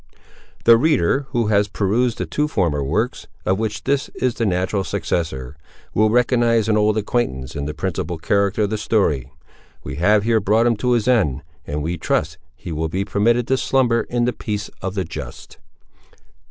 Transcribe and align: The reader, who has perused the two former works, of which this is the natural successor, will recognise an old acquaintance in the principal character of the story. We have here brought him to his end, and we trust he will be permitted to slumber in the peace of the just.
The 0.63 0.77
reader, 0.79 1.27
who 1.29 1.49
has 1.53 1.67
perused 1.67 2.17
the 2.17 2.25
two 2.25 2.47
former 2.47 2.83
works, 2.83 3.27
of 3.45 3.59
which 3.59 3.83
this 3.83 4.09
is 4.15 4.33
the 4.33 4.47
natural 4.47 4.83
successor, 4.83 5.55
will 5.93 6.09
recognise 6.09 6.67
an 6.67 6.75
old 6.75 6.97
acquaintance 6.97 7.55
in 7.55 7.65
the 7.65 7.75
principal 7.75 8.17
character 8.17 8.63
of 8.63 8.71
the 8.71 8.79
story. 8.79 9.31
We 9.83 9.97
have 9.97 10.23
here 10.23 10.39
brought 10.39 10.65
him 10.65 10.75
to 10.77 10.93
his 10.93 11.07
end, 11.07 11.43
and 11.67 11.83
we 11.83 11.99
trust 11.99 12.39
he 12.55 12.71
will 12.71 12.89
be 12.89 13.05
permitted 13.05 13.47
to 13.49 13.57
slumber 13.57 14.01
in 14.09 14.25
the 14.25 14.33
peace 14.33 14.71
of 14.81 14.95
the 14.95 15.03
just. 15.05 15.59